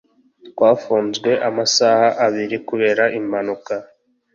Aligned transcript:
twafunzwe 0.49 1.29
amasaha 1.49 2.07
abiri 2.25 2.57
kubera 2.67 3.03
impanuka 3.19 3.73